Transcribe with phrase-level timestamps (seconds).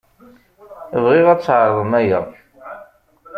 [1.03, 2.19] Bɣiɣ ad tɛeṛḍem aya.